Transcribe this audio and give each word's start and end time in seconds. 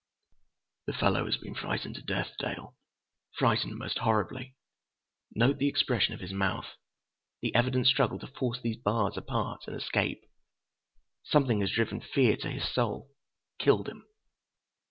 "The 0.87 0.93
fellow 0.93 1.25
has 1.27 1.37
been 1.37 1.53
frightened 1.53 1.93
to 1.93 2.01
death, 2.01 2.33
Dale. 2.39 2.75
Frightened 3.37 3.77
most 3.77 3.99
horribly. 3.99 4.55
Note 5.35 5.59
the 5.59 5.67
expression 5.67 6.15
of 6.15 6.21
his 6.21 6.33
mouth, 6.33 6.69
the 7.43 7.53
evident 7.53 7.85
struggle 7.85 8.17
to 8.17 8.25
force 8.25 8.59
these 8.59 8.77
bars 8.77 9.15
apart 9.15 9.65
and 9.67 9.75
escape. 9.79 10.23
Something 11.23 11.61
has 11.61 11.69
driven 11.69 12.01
fear 12.01 12.35
to 12.37 12.49
his 12.49 12.67
soul, 12.67 13.11
killed 13.59 13.87
him." 13.87 14.07